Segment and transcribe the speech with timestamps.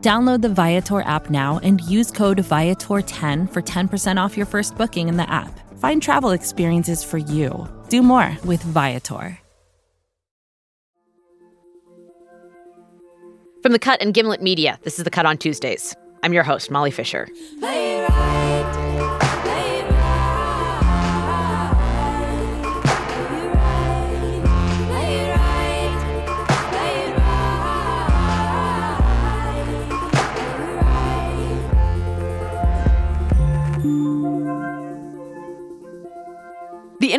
[0.00, 5.08] Download the Viator app now and use code Viator10 for 10% off your first booking
[5.08, 5.58] in the app.
[5.78, 7.68] Find travel experiences for you.
[7.88, 9.38] Do more with Viator.
[13.62, 15.96] From the Cut and Gimlet Media, this is The Cut on Tuesdays.
[16.22, 17.28] I'm your host, Molly Fischer.
[17.60, 18.77] The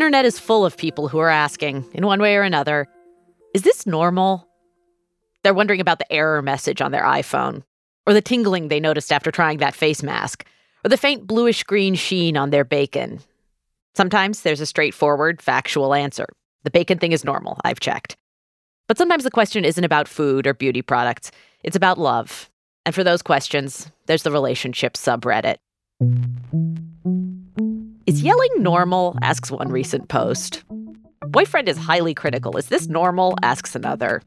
[0.09, 2.87] internet is full of people who are asking, in one way or another,
[3.53, 4.47] is this normal?
[5.43, 7.61] They're wondering about the error message on their iPhone,
[8.07, 10.47] or the tingling they noticed after trying that face mask,
[10.83, 13.19] or the faint bluish green sheen on their bacon.
[13.93, 16.25] Sometimes there's a straightforward, factual answer.
[16.63, 18.17] The bacon thing is normal, I've checked.
[18.87, 21.29] But sometimes the question isn't about food or beauty products,
[21.63, 22.49] it's about love.
[22.83, 25.57] And for those questions, there's the relationship subreddit.
[28.09, 29.15] Is yelling normal?
[29.21, 30.63] asks one recent post.
[31.27, 32.57] Boyfriend is highly critical.
[32.57, 33.37] Is this normal?
[33.43, 34.23] asks another.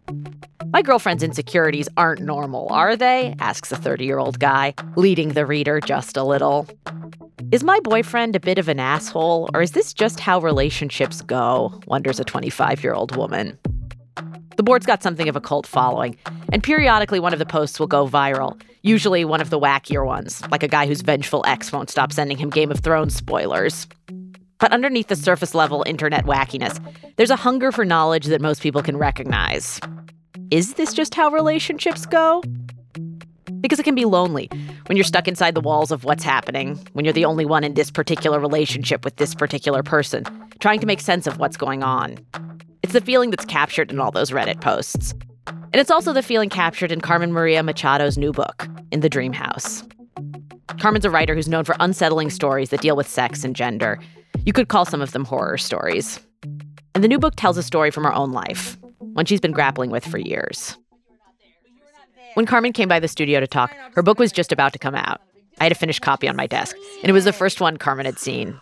[0.68, 3.34] My girlfriend's insecurities aren't normal, are they?
[3.40, 6.68] asks a 30 year old guy, leading the reader just a little.
[7.50, 11.80] Is my boyfriend a bit of an asshole, or is this just how relationships go?
[11.88, 13.58] wonders a 25 year old woman.
[14.56, 16.16] The board's got something of a cult following,
[16.52, 20.42] and periodically one of the posts will go viral, usually one of the wackier ones,
[20.50, 23.86] like a guy whose vengeful ex won't stop sending him Game of Thrones spoilers.
[24.58, 26.78] But underneath the surface level internet wackiness,
[27.16, 29.80] there's a hunger for knowledge that most people can recognize.
[30.50, 32.42] Is this just how relationships go?
[33.60, 34.50] Because it can be lonely
[34.86, 37.74] when you're stuck inside the walls of what's happening, when you're the only one in
[37.74, 40.24] this particular relationship with this particular person,
[40.60, 42.18] trying to make sense of what's going on.
[42.82, 45.14] It's the feeling that's captured in all those Reddit posts.
[45.46, 49.32] And it's also the feeling captured in Carmen Maria Machado's new book, In the Dream
[49.32, 49.82] House.
[50.80, 53.98] Carmen's a writer who's known for unsettling stories that deal with sex and gender.
[54.44, 56.20] You could call some of them horror stories.
[56.94, 59.90] And the new book tells a story from her own life, one she's been grappling
[59.90, 60.76] with for years.
[62.34, 64.94] When Carmen came by the studio to talk, her book was just about to come
[64.94, 65.20] out.
[65.60, 68.06] I had a finished copy on my desk, and it was the first one Carmen
[68.06, 68.58] had seen.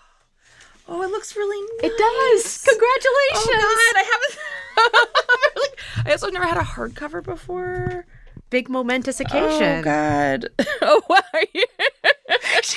[0.92, 1.92] Oh, it looks really nice.
[1.92, 2.66] It does.
[2.68, 3.62] Congratulations.
[3.62, 6.06] Oh God, I haven't.
[6.06, 8.06] I also never had a hardcover before.
[8.50, 9.78] Big momentous oh, occasion.
[9.78, 10.48] Oh God.
[10.82, 11.18] Oh wow.
[12.62, 12.76] this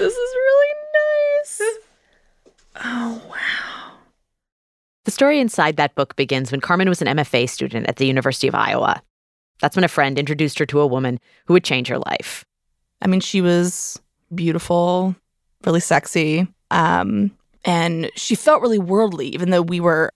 [0.00, 1.62] is really nice.
[2.76, 3.92] Oh wow.
[5.04, 8.46] The story inside that book begins when Carmen was an MFA student at the University
[8.46, 9.02] of Iowa.
[9.60, 12.44] That's when a friend introduced her to a woman who would change her life.
[13.02, 14.00] I mean, she was
[14.34, 15.16] beautiful,
[15.66, 17.30] really sexy, um,
[17.64, 20.12] and she felt really worldly, even though we were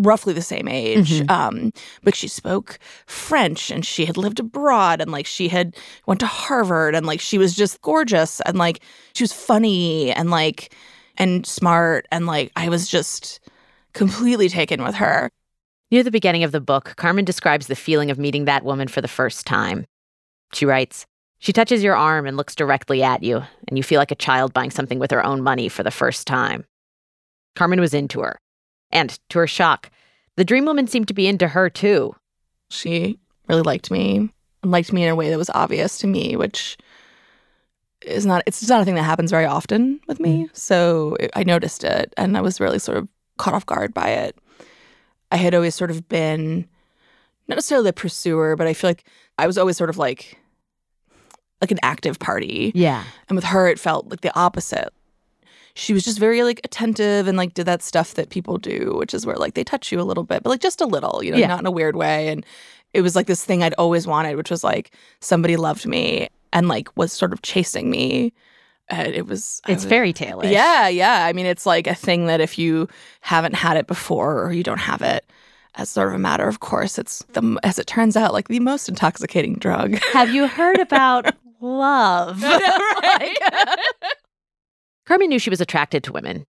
[0.00, 1.20] roughly the same age.
[1.20, 1.30] Mhm.
[1.30, 1.72] Um,
[2.02, 5.76] but she spoke French, and she had lived abroad, and like she had
[6.06, 8.80] went to Harvard, and like she was just gorgeous, and like
[9.14, 10.74] she was funny, and like
[11.16, 13.38] and smart, and like I was just
[13.92, 15.30] completely taken with her.
[15.92, 19.00] Near the beginning of the book, Carmen describes the feeling of meeting that woman for
[19.00, 19.84] the first time.
[20.52, 21.06] She writes,
[21.44, 24.54] She touches your arm and looks directly at you, and you feel like a child
[24.54, 26.64] buying something with her own money for the first time.
[27.54, 28.40] Carmen was into her.
[28.90, 29.90] And, to her shock,
[30.36, 32.16] the dream woman seemed to be into her too.
[32.70, 34.30] She really liked me
[34.62, 36.78] and liked me in a way that was obvious to me, which
[38.00, 40.44] is not it's not a thing that happens very often with me.
[40.44, 40.54] Mm-hmm.
[40.54, 43.06] So it, I noticed it and I was really sort of
[43.36, 44.38] caught off guard by it.
[45.30, 46.66] I had always sort of been
[47.48, 49.04] not necessarily a pursuer, but I feel like
[49.36, 50.38] I was always sort of like
[51.64, 52.70] like an active party.
[52.74, 53.02] Yeah.
[53.28, 54.90] And with her, it felt like the opposite.
[55.76, 59.12] She was just very like attentive and like did that stuff that people do, which
[59.12, 61.32] is where like they touch you a little bit, but like just a little, you
[61.32, 61.48] know, Yeah.
[61.48, 62.28] not in a weird way.
[62.28, 62.46] And
[62.92, 66.68] it was like this thing I'd always wanted, which was like somebody loved me and
[66.68, 68.32] like was sort of chasing me.
[68.88, 71.24] And it was, It's was- fairy tale yeah, yeah.
[71.24, 72.86] I mean, it's like a thing that if you
[73.22, 75.24] haven't had it before or you don't have it
[75.76, 78.60] as sort of a matter of course, it's the as it turns out like the
[78.60, 79.94] most intoxicating drug.
[80.12, 81.34] Have you heard about
[81.64, 82.42] love?
[83.04, 83.36] Right?
[85.06, 86.44] Carmen knew she was attracted to women.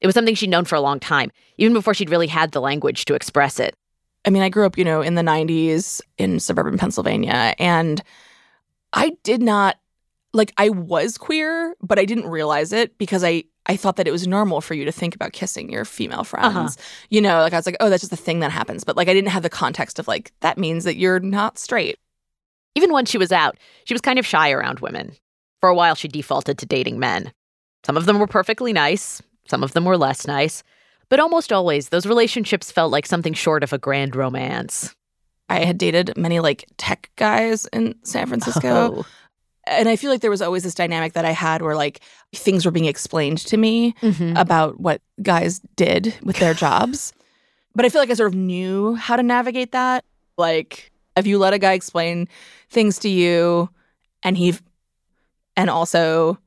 [0.00, 2.60] It was something she'd known for a long time, even before she'd really had the
[2.60, 3.74] language to express it.
[4.24, 8.02] I mean, I grew up, you know, in the 90s in suburban Pennsylvania and
[8.92, 9.76] I did not
[10.32, 14.12] like I was queer, but I didn't realize it because I I thought that it
[14.12, 16.76] was normal for you to think about kissing your female friends.
[16.76, 16.86] Uh-huh.
[17.08, 18.84] You know, like I was like, oh, that's just a thing that happens.
[18.84, 21.98] But like I didn't have the context of like that means that you're not straight.
[22.74, 25.12] Even when she was out, she was kind of shy around women.
[25.60, 27.32] For a while, she defaulted to dating men.
[27.84, 30.62] Some of them were perfectly nice, some of them were less nice,
[31.08, 34.94] but almost always, those relationships felt like something short of a grand romance.
[35.48, 38.98] I had dated many like tech guys in San Francisco.
[39.00, 39.06] Oh.
[39.66, 42.00] And I feel like there was always this dynamic that I had where like
[42.34, 44.38] things were being explained to me Mhm.
[44.40, 47.12] about what guys did with their jobs.
[47.74, 50.04] But I feel like I sort of knew how to navigate that.
[50.38, 50.89] Like
[51.20, 52.28] if you let a guy explain
[52.68, 53.70] things to you
[54.22, 54.54] and he
[55.56, 56.38] and also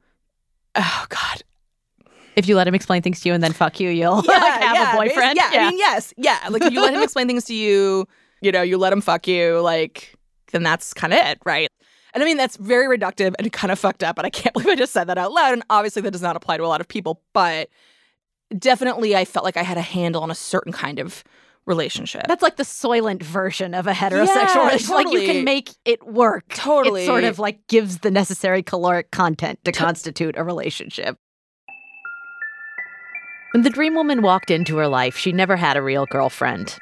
[0.75, 1.43] oh god.
[2.35, 4.75] If you let him explain things to you and then fuck you, you'll like, have
[4.75, 5.37] a basi- boyfriend.
[5.37, 6.13] Yeah, I mean yes.
[6.17, 8.07] Yeah, like if you let him explain things to you,
[8.41, 10.15] you know, you let him fuck you like
[10.51, 11.67] then that's kind of it, right?
[12.13, 14.69] And I mean that's very reductive and kind of fucked up, and I can't believe
[14.69, 15.53] I just said that out loud.
[15.53, 17.69] And obviously that does not apply to a lot of people, but
[18.57, 21.23] definitely I felt like I had a handle on a certain kind of
[21.65, 22.25] relationship.
[22.27, 24.95] That's like the soylent version of a heterosexual Yeah, relationship.
[24.95, 26.47] Like you can make it work.
[26.49, 27.03] Totally.
[27.03, 31.17] It sort of like gives the necessary caloric content to constitute a relationship.
[33.53, 36.77] When the dream woman walked into her life, she never had a real girlfriend.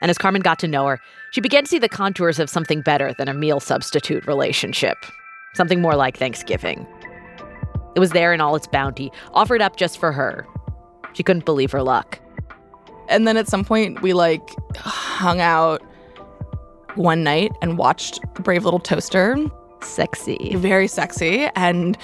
[0.00, 1.00] And as Carmen got to know her,
[1.32, 4.96] she began to see the contours of something better than a meal substitute relationship.
[5.54, 6.86] Something more like Thanksgiving.
[7.96, 10.46] It was there in all its bounty, offered up just for her.
[11.14, 12.20] She couldn't believe her luck.
[13.08, 15.82] And then at some point, we like hung out
[16.94, 19.36] one night and watched The Brave Little Toaster.
[19.82, 20.54] Sexy.
[20.56, 21.48] Very sexy.
[21.54, 21.96] And,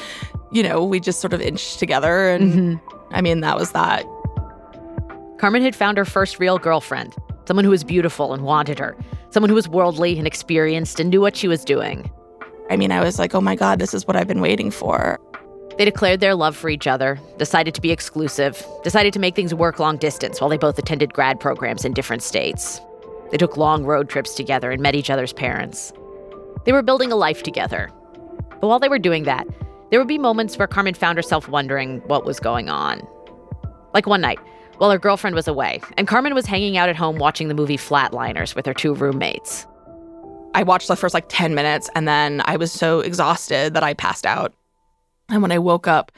[0.52, 2.28] you know, we just sort of inched together.
[2.28, 2.80] And Mhm.
[3.10, 4.04] I mean, that was that.
[5.38, 7.14] Carmen had found her first real girlfriend,
[7.46, 8.96] someone who was beautiful and wanted her,
[9.30, 12.10] someone who was worldly and experienced and knew what she was doing.
[12.70, 15.18] I mean, I was like, oh my God, this is what I've been waiting for.
[15.78, 19.54] They declared their love for each other, decided to be exclusive, decided to make things
[19.54, 22.80] work long distance while they both attended grad programs in different states.
[23.30, 25.92] They took long road trips together and met each other's parents.
[26.64, 27.90] They were building a life together.
[28.60, 29.46] But while they were doing that,
[29.90, 33.06] there would be moments where Carmen found herself wondering what was going on.
[33.94, 34.38] Like one night,
[34.78, 37.76] while her girlfriend was away, and Carmen was hanging out at home watching the movie
[37.76, 39.66] Flatliners with her two roommates.
[40.54, 43.94] I watched the first like 10 minutes and then I was so exhausted that I
[43.94, 44.52] passed out.
[45.28, 46.12] And when I woke up,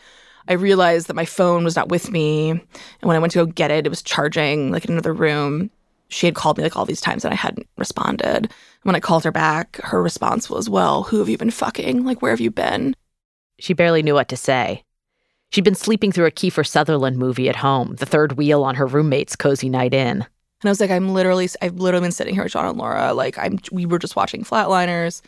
[0.48, 2.50] I realized that my phone was not with me.
[2.50, 2.62] And
[3.00, 5.70] when I went to go get it, it was charging like in another room.
[6.08, 8.52] She had called me like all these times and I hadn't responded.
[8.82, 12.04] When I called her back, her response was, Well, who have you been fucking?
[12.04, 12.94] Like, where have you been?
[13.58, 14.84] She barely knew what to say.
[15.50, 18.86] She'd been sleeping through a Kiefer Sutherland movie at home, the third wheel on her
[18.86, 20.26] roommate's cozy night in.
[20.64, 23.14] And I was like, I'm literally, I've literally been sitting here with John and Laura.
[23.14, 25.22] Like, I'm, we were just watching Flatliners.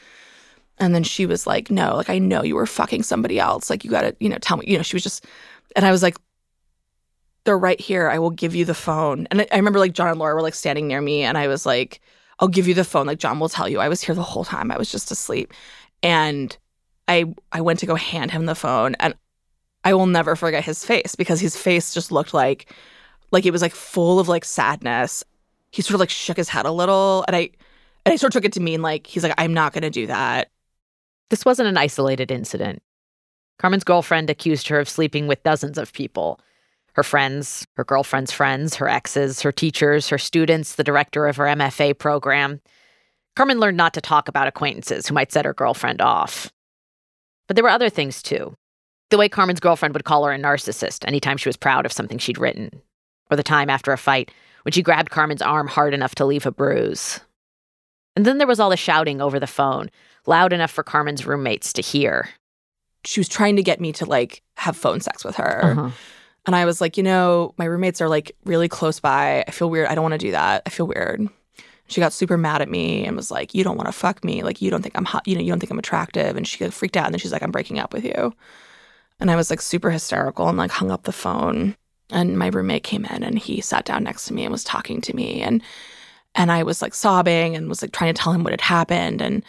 [0.78, 3.70] And then she was like, no, like, I know you were fucking somebody else.
[3.70, 5.24] Like, you gotta, you know, tell me, you know, she was just,
[5.74, 6.16] and I was like,
[7.44, 8.08] they're right here.
[8.10, 9.26] I will give you the phone.
[9.30, 11.22] And I, I remember like John and Laura were like standing near me.
[11.22, 12.00] And I was like,
[12.40, 13.06] I'll give you the phone.
[13.06, 13.78] Like, John will tell you.
[13.78, 14.70] I was here the whole time.
[14.70, 15.54] I was just asleep.
[16.02, 16.56] And
[17.08, 18.96] I, I went to go hand him the phone.
[18.96, 19.14] And
[19.84, 22.74] I will never forget his face because his face just looked like,
[23.30, 25.24] like it was like full of like sadness.
[25.70, 27.50] He sort of like shook his head a little, and I
[28.04, 30.06] and I sort of took it to mean like he's like I'm not to do
[30.06, 30.50] that.
[31.30, 32.82] This wasn't an isolated incident.
[33.58, 36.40] Carmen's girlfriend accused her of sleeping with dozens of people
[36.96, 41.44] her friends, her girlfriend's friends, her exes, her teachers, her students, the director of her
[41.44, 42.62] MFA program.
[43.36, 46.50] Carmen learned not to talk about acquaintances who might set her girlfriend off.
[47.46, 48.54] But there were other things too.
[49.10, 52.16] The way Carmen's girlfriend would call her a narcissist anytime she was proud of something
[52.16, 52.70] she'd written,
[53.30, 54.30] or the time after a fight
[54.62, 57.20] when she grabbed Carmen's arm hard enough to leave a bruise.
[58.16, 59.90] And then there was all the shouting over the phone,
[60.26, 62.28] loud enough for Carmen's roommates to hear.
[63.04, 65.90] She was trying to get me to like have phone sex with her, Uh-huh.
[66.46, 69.44] and I was like, you know, my roommates are like really close by.
[69.46, 69.88] I feel weird.
[69.88, 70.62] I don't want to do that.
[70.66, 71.28] I feel weird.
[71.88, 74.42] She got super mad at me and was like, "You don't want to fuck me.
[74.42, 75.26] Like you don't think I'm hot.
[75.28, 77.04] You know, you don't think I'm attractive." And she got freaked out.
[77.06, 78.32] And then she's like, "I'm breaking up with you."
[79.20, 81.76] And I was like super hysterical and like hung up the phone.
[82.10, 85.00] And my roommate came in and he sat down next to me and was talking
[85.02, 85.62] to me and
[86.34, 89.22] and I was like sobbing and was like trying to tell him what had happened
[89.22, 89.42] and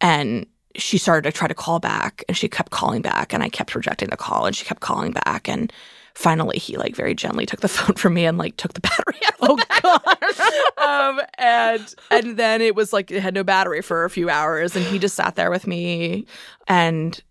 [0.00, 3.48] and she started to try to call back and she kept calling back and I
[3.48, 5.72] kept rejecting the call and she kept calling back and
[6.14, 9.20] finally he like very gently took the phone from me and like took the battery
[9.26, 9.34] out.
[9.40, 11.18] oh god.
[11.18, 14.76] um, and and then it was like it had no battery for a few hours
[14.76, 16.26] and he just sat there with me
[16.68, 17.22] and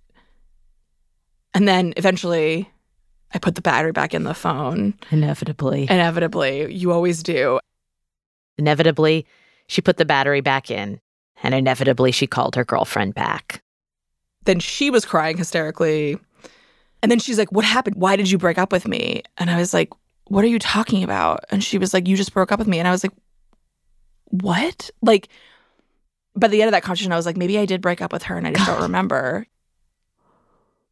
[1.53, 2.69] and then eventually
[3.33, 4.95] I put the battery back in the phone.
[5.11, 5.83] Inevitably.
[5.83, 7.59] Inevitably, you always do.
[8.57, 9.27] Inevitably,
[9.67, 10.99] she put the battery back in
[11.43, 13.61] and inevitably she called her girlfriend back.
[14.45, 16.17] Then she was crying hysterically.
[17.01, 17.95] And then she's like, What happened?
[17.95, 19.23] Why did you break up with me?
[19.37, 19.89] And I was like,
[20.27, 21.43] What are you talking about?
[21.49, 22.79] And she was like, You just broke up with me.
[22.79, 23.13] And I was like,
[24.25, 24.89] What?
[25.01, 25.29] Like,
[26.35, 28.23] by the end of that conversation, I was like, Maybe I did break up with
[28.23, 29.45] her and I just don't remember.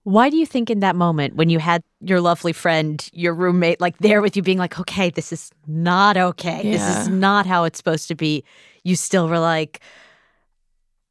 [0.04, 3.82] Why do you think in that moment when you had your lovely friend, your roommate,
[3.82, 6.62] like there with you being like, okay, this is not okay.
[6.63, 6.72] Yeah.
[6.72, 8.46] This is not how it's supposed to be.
[8.86, 9.82] You still were like,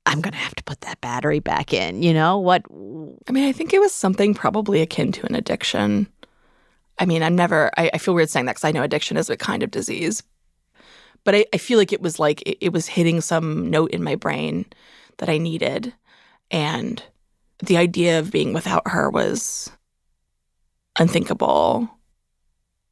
[0.06, 2.02] I'm going to have to put that battery back in.
[2.02, 2.64] You know what?
[3.28, 6.06] I mean, I think it was something probably akin to an addiction.
[6.98, 9.28] I mean, I'm never, I, I feel weird saying that because I know addiction is
[9.28, 10.22] a kind of disease.
[11.24, 14.04] But I, I feel like it was like, it, it was hitting some note in
[14.04, 14.64] my brain
[15.18, 15.92] that I needed.
[16.50, 17.02] And
[17.58, 19.70] the idea of being without her was
[20.98, 21.90] unthinkable.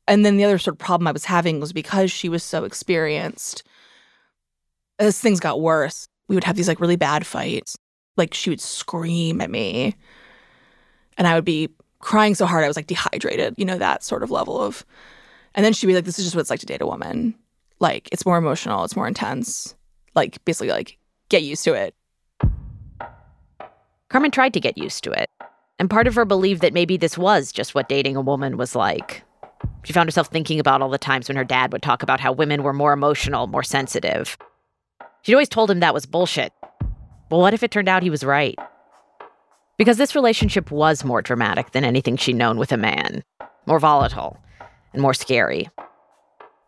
[0.08, 2.64] And then the other sort of problem I was having was because she was so
[2.64, 3.62] experienced,
[4.98, 7.76] as things got worse, we would have these like really bad fights.
[8.16, 9.94] Like she would scream at me
[11.16, 14.22] and I would be crying so hard I was like dehydrated, you know, that sort
[14.22, 14.84] of level of.
[15.54, 17.34] And then she'd be like, this is just what it's like to date a woman.
[17.80, 19.74] Like it's more emotional, it's more intense.
[20.14, 21.94] Like basically, like get used to it.
[24.08, 25.28] Carmen tried to get used to it.
[25.78, 28.76] And part of her believed that maybe this was just what dating a woman was
[28.76, 29.24] like.
[29.82, 32.32] She found herself thinking about all the times when her dad would talk about how
[32.32, 34.36] women were more emotional, more sensitive.
[35.24, 36.52] She'd always told him that was bullshit.
[37.30, 38.58] But what if it turned out he was right?
[39.78, 43.24] Because this relationship was more dramatic than anything she'd known with a man,
[43.64, 44.38] more volatile,
[44.92, 45.70] and more scary.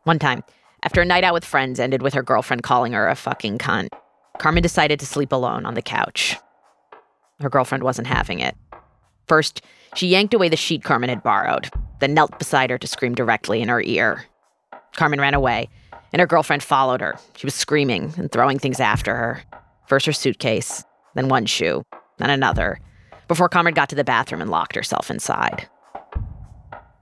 [0.05, 0.43] One time,
[0.83, 3.89] after a night out with friends ended with her girlfriend calling her a fucking cunt,
[4.39, 6.37] Carmen decided to sleep alone on the couch.
[7.41, 8.57] Her girlfriend wasn't having it.
[9.29, 9.61] First,
[9.95, 11.69] she yanked away the sheet Carmen had borrowed,
[12.01, 14.25] then knelt beside her to scream directly in her ear.
[14.95, 15.69] Carmen ran away,
[16.17, 17.15] and her girlfriend followed her.
[17.37, 19.43] She was screaming and throwing things after her.
[19.87, 20.83] First her suitcase,
[21.15, 21.83] then one shoe,
[22.17, 22.81] then another,
[23.29, 25.69] before Carmen got to the bathroom and locked herself inside.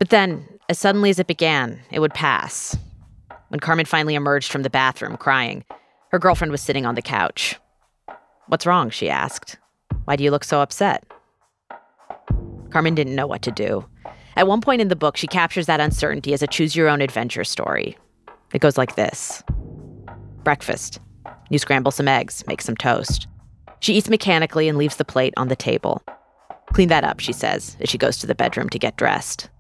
[0.00, 2.76] But then, as suddenly as it began, it would pass.
[3.50, 5.64] When Carmen finally emerged from the bathroom crying,
[6.10, 7.54] her girlfriend was sitting on the couch.
[8.48, 8.90] What's wrong?
[8.90, 9.58] she asked.
[10.06, 11.04] Why do you look so upset?
[12.70, 13.88] Carmen didn't know what to do.
[14.34, 17.00] At one point in the book, she captures that uncertainty as a choose your own
[17.00, 17.96] adventure story.
[18.54, 19.42] It goes like this
[20.44, 21.00] Breakfast.
[21.50, 23.26] You scramble some eggs, make some toast.
[23.80, 26.02] She eats mechanically and leaves the plate on the table.
[26.72, 29.50] Clean that up, she says, as she goes to the bedroom to get dressed.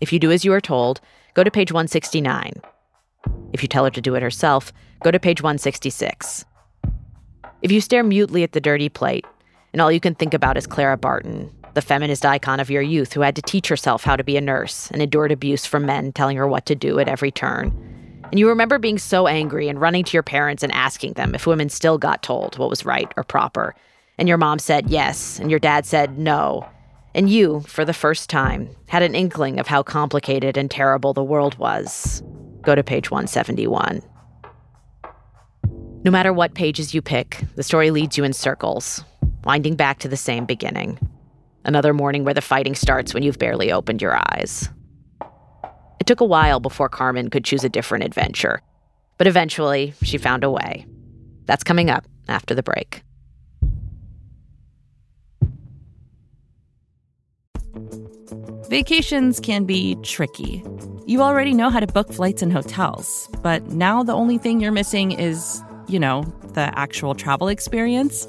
[0.00, 1.00] If you do as you are told,
[1.34, 2.54] go to page 169.
[3.52, 6.46] If you tell her to do it herself, go to page 166.
[7.60, 9.26] If you stare mutely at the dirty plate,
[9.72, 13.12] and all you can think about is Clara Barton, the feminist icon of your youth
[13.12, 16.12] who had to teach herself how to be a nurse and endured abuse from men
[16.12, 17.72] telling her what to do at every turn.
[18.30, 21.46] And you remember being so angry and running to your parents and asking them if
[21.46, 23.74] women still got told what was right or proper.
[24.18, 26.68] And your mom said yes, and your dad said no.
[27.14, 31.24] And you, for the first time, had an inkling of how complicated and terrible the
[31.24, 32.22] world was.
[32.62, 34.02] Go to page 171.
[36.04, 39.04] No matter what pages you pick, the story leads you in circles,
[39.44, 40.98] winding back to the same beginning.
[41.64, 44.68] Another morning where the fighting starts when you've barely opened your eyes.
[46.00, 48.62] It took a while before Carmen could choose a different adventure,
[49.18, 50.86] but eventually she found a way.
[51.44, 53.02] That's coming up after the break.
[58.68, 60.62] Vacations can be tricky.
[61.06, 64.70] You already know how to book flights and hotels, but now the only thing you're
[64.70, 66.22] missing is, you know,
[66.54, 68.28] the actual travel experience.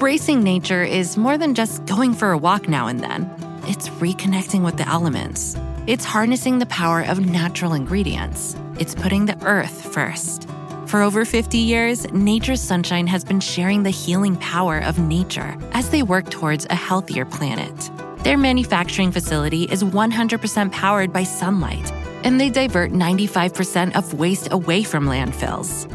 [0.00, 3.30] Embracing nature is more than just going for a walk now and then,
[3.64, 5.54] it's reconnecting with the elements.
[5.86, 8.56] It's harnessing the power of natural ingredients.
[8.78, 10.48] It's putting the earth first.
[10.86, 15.90] For over 50 years, Nature's Sunshine has been sharing the healing power of nature as
[15.90, 17.90] they work towards a healthier planet.
[18.24, 21.92] Their manufacturing facility is 100% powered by sunlight,
[22.24, 25.94] and they divert 95% of waste away from landfills.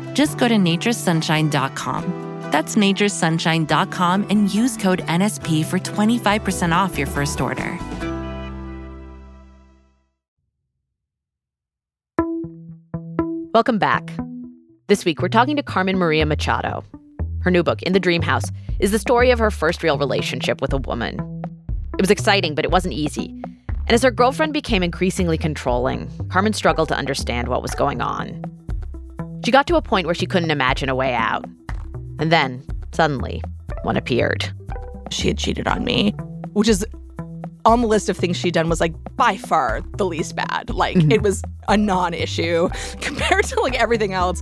[0.13, 2.49] Just go to naturesunshine.com.
[2.51, 7.79] That's naturesunshine.com and use code NSP for 25% off your first order.
[13.53, 14.09] Welcome back.
[14.87, 16.83] This week, we're talking to Carmen Maria Machado.
[17.41, 18.45] Her new book, In the Dream House,
[18.79, 21.43] is the story of her first real relationship with a woman.
[21.97, 23.29] It was exciting, but it wasn't easy.
[23.67, 28.41] And as her girlfriend became increasingly controlling, Carmen struggled to understand what was going on.
[29.43, 31.45] She got to a point where she couldn't imagine a way out.
[32.19, 33.41] And then, suddenly,
[33.83, 34.51] one appeared.
[35.09, 36.11] She had cheated on me,
[36.53, 36.85] which is
[37.65, 40.69] on the list of things she'd done was like by far the least bad.
[40.69, 41.11] Like mm-hmm.
[41.11, 42.69] it was a non-issue
[43.01, 44.41] compared to like everything else.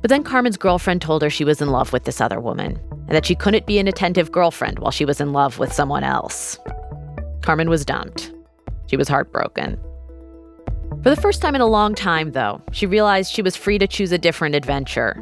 [0.00, 3.10] But then Carmen's girlfriend told her she was in love with this other woman and
[3.10, 6.58] that she couldn't be an attentive girlfriend while she was in love with someone else.
[7.42, 8.32] Carmen was dumped.
[8.86, 9.78] She was heartbroken.
[11.02, 13.86] For the first time in a long time, though, she realized she was free to
[13.86, 15.16] choose a different adventure.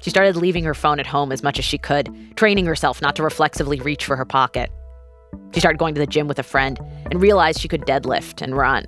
[0.00, 3.14] She started leaving her phone at home as much as she could, training herself not
[3.14, 4.68] to reflexively reach for her pocket.
[5.54, 6.76] She started going to the gym with a friend
[7.08, 8.84] and realized she could deadlift and run.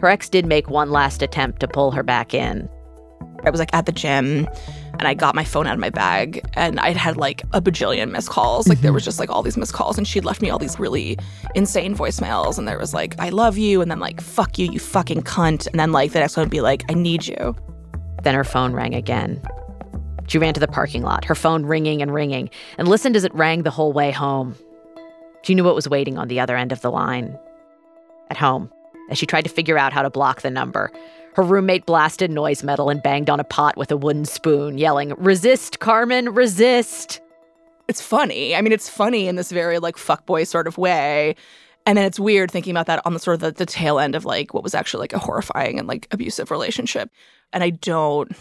[0.00, 2.68] Her ex did make one last attempt to pull her back in.
[3.48, 4.46] I was like at the gym
[4.98, 8.10] and I got my phone out of my bag and I'd had like a bajillion
[8.10, 8.68] missed calls.
[8.68, 8.94] Like there mm-hmm.
[8.94, 11.18] was just like all these missed calls and she'd left me all these really
[11.54, 14.78] insane voicemails and there was like, I love you and then like, fuck you, you
[14.78, 15.66] fucking cunt.
[15.68, 17.56] And then like the next one would be like, I need you.
[18.22, 19.40] Then her phone rang again.
[20.26, 23.34] She ran to the parking lot, her phone ringing and ringing, and listened as it
[23.34, 24.54] rang the whole way home.
[25.42, 27.38] She knew what was waiting on the other end of the line.
[28.28, 28.70] At home,
[29.10, 30.92] as she tried to figure out how to block the number,
[31.38, 35.10] her roommate blasted noise metal and banged on a pot with a wooden spoon, yelling,
[35.18, 37.20] Resist, Carmen, resist!
[37.86, 38.56] It's funny.
[38.56, 41.36] I mean, it's funny in this very, like, fuckboy sort of way.
[41.86, 44.16] And then it's weird thinking about that on the sort of the, the tail end
[44.16, 47.08] of, like, what was actually, like, a horrifying and, like, abusive relationship.
[47.52, 48.32] And I don't.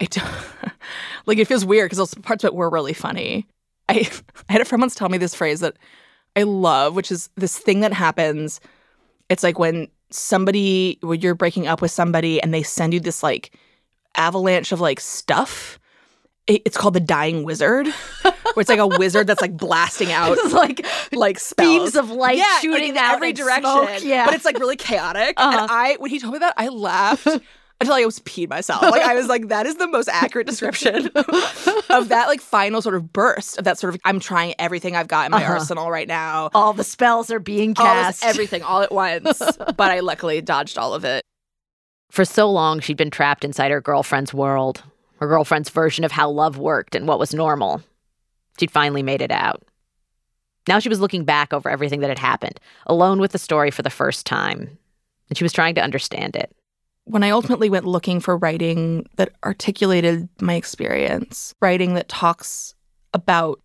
[0.00, 0.72] I don't.
[1.26, 3.46] like, it feels weird because those parts of it were really funny.
[3.88, 4.10] I,
[4.48, 5.76] I had a friend once tell me this phrase that
[6.34, 8.60] I love, which is this thing that happens.
[9.28, 13.22] It's like when somebody, when you're breaking up with somebody and they send you this
[13.22, 13.52] like
[14.16, 15.78] avalanche of like stuff.
[16.46, 17.86] it's called the dying wizard,
[18.22, 21.68] where it's like a wizard that's like blasting out like like spells.
[21.68, 23.62] beams of light yeah, shooting like, in every direction.
[23.62, 25.34] Smoke, yeah, but it's like really chaotic.
[25.36, 25.58] Uh-huh.
[25.58, 27.26] And I, when he told me that, I laughed
[27.80, 28.82] until I was peed myself.
[28.82, 31.06] Like I was like, that is the most accurate description
[31.90, 35.08] of that like final sort of burst of that sort of I'm trying everything I've
[35.08, 35.54] got in my uh-huh.
[35.54, 36.50] arsenal right now.
[36.54, 38.22] All the spells are being cast.
[38.22, 39.38] All this, everything all at once.
[39.58, 41.22] but I luckily dodged all of it.
[42.10, 44.82] For so long, she'd been trapped inside her girlfriend's world,
[45.20, 47.82] her girlfriend's version of how love worked and what was normal.
[48.58, 49.62] She'd finally made it out.
[50.66, 53.82] Now she was looking back over everything that had happened, alone with the story for
[53.82, 54.78] the first time,
[55.28, 56.55] and she was trying to understand it
[57.06, 62.74] when I ultimately went looking for writing that articulated my experience, writing that talks
[63.14, 63.60] about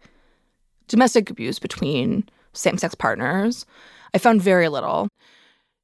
[0.88, 3.65] domestic abuse between same sex partners,
[4.13, 5.10] I found very little.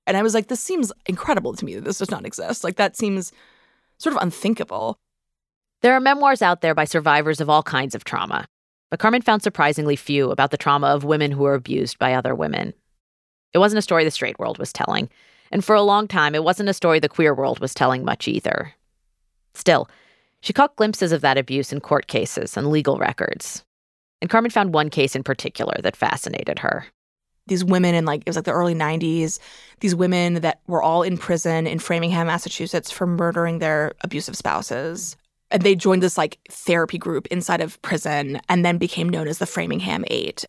[0.05, 2.63] And I was like, this seems incredible to me that this does not exist.
[2.63, 3.31] Like, that seems
[3.97, 4.99] sort of unthinkable.
[5.81, 8.45] There are memoirs out there by survivors of all kinds of trauma.
[8.91, 12.35] But Carmen found surprisingly few about the trauma of women who were abused by other
[12.35, 12.73] women.
[13.53, 15.09] It wasn't a story the straight world was telling,
[15.51, 18.27] and for a long time, it wasn't a story the queer world was telling much
[18.27, 18.73] either.
[19.53, 19.89] Still,
[20.41, 23.63] she caught glimpses of that abuse in court cases and legal records.
[24.21, 26.85] And Carmen found one case in particular that fascinated her.
[27.47, 29.39] These women in like, it was like the early 90s,
[29.79, 35.15] these women that were all in prison in Framingham, Massachusetts for murdering their abusive spouses.
[35.49, 39.37] And they joined this like therapy group inside of prison and then became known as
[39.37, 40.45] the Framingham Eight.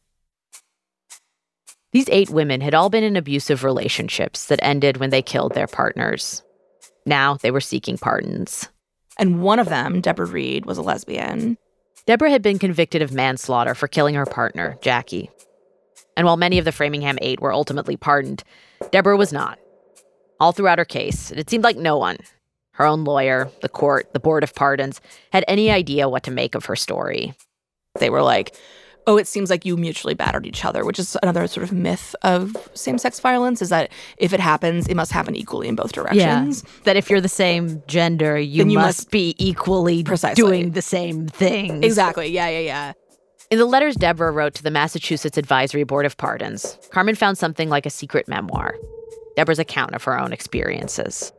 [1.93, 5.67] These eight women had all been in abusive relationships that ended when they killed their
[5.67, 6.43] partners.
[7.07, 8.69] Now they were seeking pardons.
[9.19, 11.57] And one of them, Deborah Reed, was a lesbian.
[12.07, 15.31] Deborah had been convicted of manslaughter for killing her partner, Jackie.
[16.17, 18.45] And while many of the Framingham Eight were ultimately pardoned,
[18.91, 19.59] Deborah was not.
[20.41, 22.19] All throughout her case, it seemed like no one
[22.79, 25.01] her own lawyer, the court, the Board of Pardons
[25.33, 27.35] had any idea what to make of her story.
[27.99, 28.55] They were like,
[29.07, 32.15] oh, it seems like you mutually battered each other, which is another sort of myth
[32.23, 35.93] of same sex violence is that if it happens, it must happen equally in both
[35.93, 36.63] directions.
[36.63, 36.71] Yeah.
[36.85, 40.43] That if you're the same gender, you, you must, must, be equally precisely.
[40.43, 41.83] doing the same thing.
[41.83, 42.29] Exactly.
[42.29, 42.93] Yeah, yeah, yeah.
[43.51, 47.71] In the letters Deborah wrote to the Massachusetts Advisory Board of Pardons, Carmen found something
[47.71, 48.75] like a secret memoir
[49.37, 51.33] Deborah's account of her own experiences.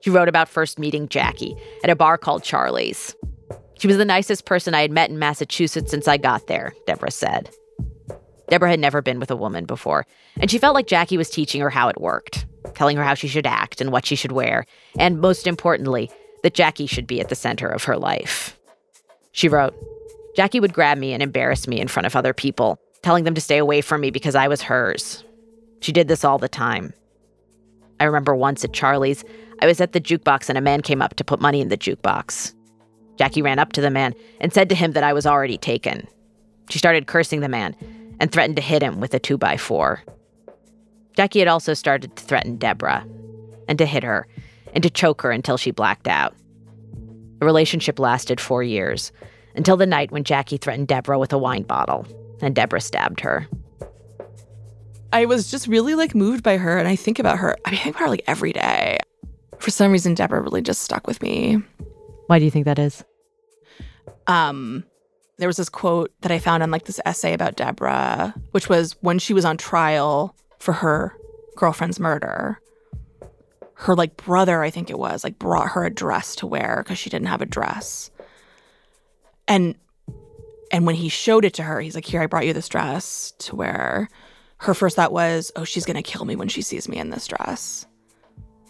[0.00, 3.14] She wrote about first meeting Jackie at a bar called Charlie's.
[3.80, 7.10] She was the nicest person I had met in Massachusetts since I got there, Deborah
[7.10, 7.48] said.
[8.50, 10.04] Deborah had never been with a woman before,
[10.38, 13.26] and she felt like Jackie was teaching her how it worked, telling her how she
[13.26, 14.66] should act and what she should wear,
[14.98, 16.10] and most importantly,
[16.42, 18.58] that Jackie should be at the center of her life.
[19.32, 19.74] She wrote,
[20.36, 23.40] Jackie would grab me and embarrass me in front of other people, telling them to
[23.40, 25.24] stay away from me because I was hers.
[25.80, 26.92] She did this all the time.
[27.98, 29.24] I remember once at Charlie's,
[29.62, 31.78] I was at the jukebox and a man came up to put money in the
[31.78, 32.52] jukebox.
[33.20, 36.08] Jackie ran up to the man and said to him that I was already taken.
[36.70, 37.76] She started cursing the man
[38.18, 40.02] and threatened to hit him with a 2 by 4
[41.14, 43.06] Jackie had also started to threaten Deborah
[43.68, 44.26] and to hit her
[44.72, 46.34] and to choke her until she blacked out.
[47.40, 49.12] The relationship lasted four years
[49.54, 52.06] until the night when Jackie threatened Deborah with a wine bottle
[52.40, 53.46] and Deborah stabbed her.
[55.12, 57.54] I was just really like moved by her and I think about her.
[57.66, 58.98] I mean, I think about her like every day.
[59.58, 61.58] For some reason, Deborah really just stuck with me.
[62.28, 63.04] Why do you think that is?
[64.30, 64.84] Um,
[65.38, 68.92] there was this quote that I found on like this essay about Deborah, which was
[69.00, 71.16] when she was on trial for her
[71.56, 72.60] girlfriend's murder.
[73.74, 76.98] Her like brother, I think it was, like brought her a dress to wear because
[76.98, 78.10] she didn't have a dress.
[79.48, 79.74] And
[80.70, 83.32] and when he showed it to her, he's like, "Here, I brought you this dress
[83.38, 84.08] to wear."
[84.58, 87.26] Her first thought was, "Oh, she's gonna kill me when she sees me in this
[87.26, 87.86] dress."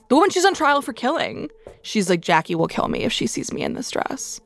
[0.09, 1.51] The woman she's on trial for killing,
[1.83, 4.40] she's like, "Jackie will kill me if she sees me in this dress."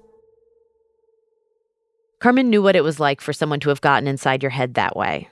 [2.24, 4.96] Carmen knew what it was like for someone to have gotten inside your head that
[4.96, 5.28] way.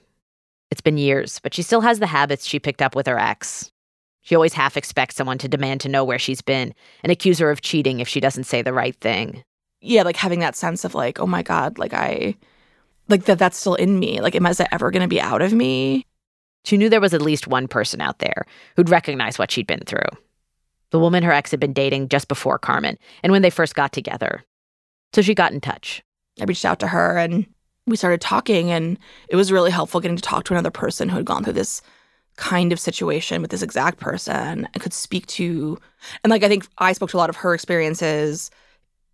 [0.70, 3.72] It's been years, but she still has the habits she picked up with her ex.
[4.20, 7.50] She always half expects someone to demand to know where she's been and accuse her
[7.50, 9.42] of cheating if she doesn't say the right thing.
[9.80, 12.36] Yeah, like having that sense of like, oh my God, like I,
[13.08, 14.20] like that that's still in me.
[14.20, 16.04] Like, am I ever going to be out of me?
[16.66, 18.44] She knew there was at least one person out there
[18.76, 20.10] who'd recognize what she'd been through.
[20.90, 23.92] The woman her ex had been dating just before Carmen and when they first got
[23.92, 24.44] together.
[25.14, 26.02] So she got in touch.
[26.40, 27.46] I reached out to her and
[27.86, 31.16] we started talking and it was really helpful getting to talk to another person who
[31.16, 31.82] had gone through this
[32.36, 35.78] kind of situation with this exact person and could speak to
[36.24, 38.50] and like I think I spoke to a lot of her experiences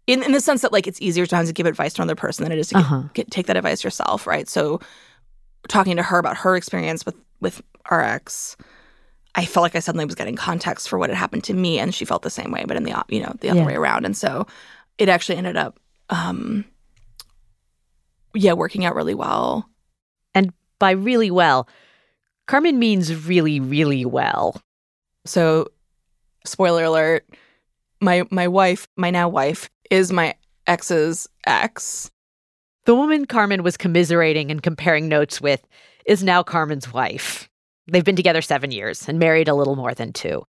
[0.09, 2.43] in in the sense that like it's easier sometimes to give advice to another person
[2.43, 3.01] than it is to uh-huh.
[3.01, 4.49] get, get, take that advice yourself, right?
[4.49, 4.81] So
[5.69, 8.57] talking to her about her experience with with our ex,
[9.35, 11.95] I felt like I suddenly was getting context for what had happened to me, and
[11.95, 13.67] she felt the same way, but in the you know the other yeah.
[13.67, 14.05] way around.
[14.05, 14.47] And so
[14.97, 15.79] it actually ended up
[16.09, 16.65] um,
[18.35, 19.69] yeah, working out really well.
[20.35, 21.69] And by really well,
[22.47, 24.61] Carmen means really, really well.
[25.25, 25.69] So,
[26.45, 27.27] spoiler alert,
[28.01, 30.35] my my wife, my now wife, is my
[30.67, 32.11] ex's ex.
[32.85, 35.67] The woman Carmen was commiserating and comparing notes with
[36.07, 37.49] is now Carmen's wife.
[37.87, 40.45] They've been together seven years and married a little more than two.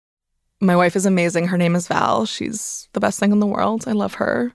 [0.62, 1.48] My wife is amazing.
[1.48, 2.26] Her name is Val.
[2.26, 3.88] She's the best thing in the world.
[3.88, 4.54] I love her.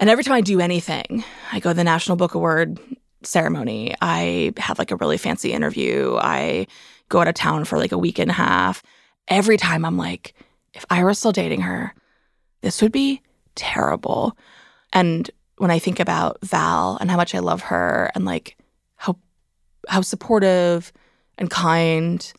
[0.00, 2.80] And every time I do anything, I go to the National Book Award
[3.22, 3.94] ceremony.
[4.00, 6.16] I have like a really fancy interview.
[6.18, 6.66] I
[7.10, 8.82] go out of town for like a week and a half.
[9.28, 10.34] Every time I'm like,
[10.72, 11.94] if I were still dating her,
[12.62, 13.20] this would be
[13.56, 14.38] terrible.
[14.90, 18.56] And when I think about Val and how much I love her and like
[18.96, 19.18] how
[19.86, 20.94] how supportive
[21.36, 22.32] and kind,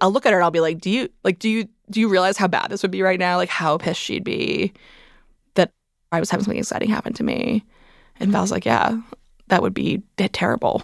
[0.00, 2.08] I'll look at her and I'll be like, "Do you like do you do you
[2.08, 3.36] realize how bad this would be right now?
[3.36, 4.72] Like how pissed she'd be?"
[6.12, 7.64] I was having something exciting happen to me.
[8.20, 9.00] And Val's like, yeah,
[9.48, 10.82] that would be terrible.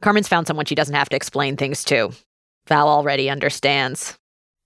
[0.00, 2.10] Carmen's found someone she doesn't have to explain things to.
[2.68, 4.16] Val already understands.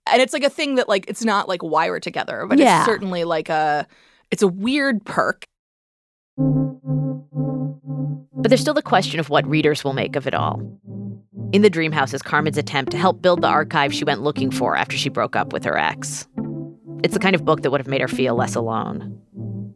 [0.07, 2.81] And it's like a thing that like it's not like why we're together, but Yeah.
[2.81, 3.87] it's certainly like a
[4.31, 5.45] it's a weird perk.
[8.37, 10.61] But there's still the question of what readers will make of it all.
[11.53, 14.51] In the Dream House is Carmen's attempt to help build the archive she went looking
[14.51, 16.27] for after she broke up with her ex.
[17.03, 19.19] It's the kind of book that would have made her feel less alone.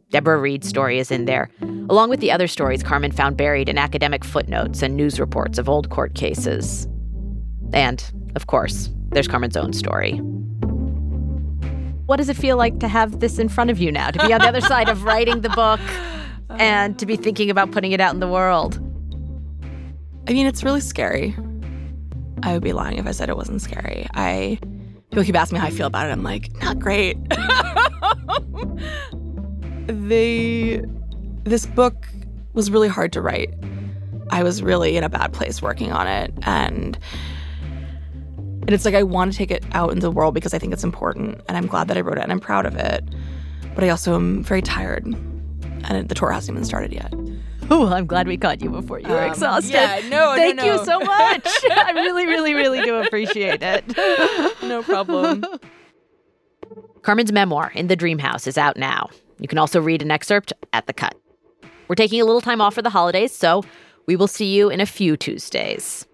[0.09, 1.51] Deborah Reed's story is in there,
[1.87, 5.69] along with the other stories Carmen found buried in academic footnotes and news reports of
[5.69, 6.87] old court cases.
[7.73, 8.03] And,
[8.35, 10.17] of course, there's Carmen's own story.
[12.07, 14.33] What does it feel like to have this in front of you now, to be
[14.33, 15.79] on the other side of writing the book
[16.59, 18.77] and to be thinking about putting it out in the world?
[20.27, 21.35] I mean, it's really scary.
[22.41, 24.07] I would be lying if I said it wasn't scary.
[24.15, 24.57] I
[25.11, 26.11] people keep asking me how I feel about it.
[26.11, 27.17] I'm like, not great.
[29.89, 30.81] they
[31.43, 32.07] this book
[32.53, 33.53] was really hard to write.
[34.31, 36.97] I was really in a bad place working on it and
[38.37, 40.73] and it's like I want to take it out into the world because I think
[40.73, 43.03] it's important and I'm glad that I wrote it and I'm proud of it.
[43.73, 47.11] But I also am very tired and the tour hasn't even started yet.
[47.71, 49.73] Oh, I'm glad we caught you before you were Um, exhausted.
[49.73, 50.65] yeah, no, no, Thank no.
[50.65, 51.47] you so much.
[51.71, 53.85] I really, really, really do appreciate it.
[54.63, 55.45] No problem.
[57.03, 59.09] Carmen's memoir, In the Dream House, is out now.
[59.39, 61.15] You can also read an excerpt at The Cut.
[61.87, 63.63] We're taking a little time off for the holidays, so
[64.05, 66.05] we will see you in a few Tuesdays.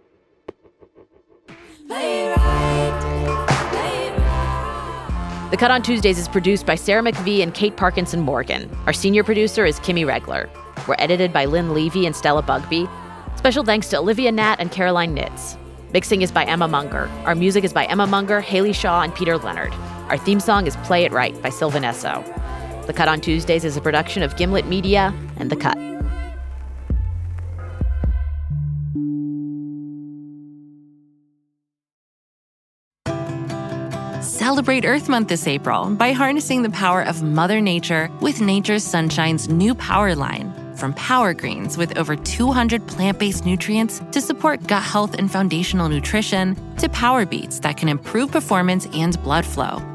[5.51, 8.69] The Cut on Tuesdays is produced by Sarah McVie and Kate Parkinson Morgan.
[8.87, 10.49] Our senior producer is Kimmy Regler.
[10.87, 12.89] We're edited by Lynn Levy and Stella Bugbee.
[13.37, 15.57] Special thanks to Olivia Natt and Caroline Nitz.
[15.93, 17.09] Mixing is by Emma Munger.
[17.23, 19.73] Our music is by Emma Munger, Haley Shaw, and Peter Leonard.
[20.09, 22.23] Our theme song is Play It Right by Sylvan Esso.
[22.85, 25.77] The Cut on Tuesdays is a production of Gimlet Media and The Cut.
[34.23, 39.49] Celebrate Earth Month this April by harnessing the power of Mother Nature with Nature's Sunshine's
[39.49, 40.53] new power line.
[40.75, 45.89] From Power Greens with over 200 plant based nutrients to support gut health and foundational
[45.89, 49.94] nutrition, to Power Beats that can improve performance and blood flow.